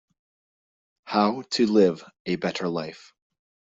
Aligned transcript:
How 1.05 1.43
to 1.51 1.67
live 1.67 2.03
a 2.25 2.35
better 2.37 2.67
life. 2.67 3.13